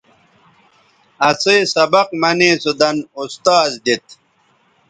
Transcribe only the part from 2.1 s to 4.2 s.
منے سو دَن اُستاذ دیت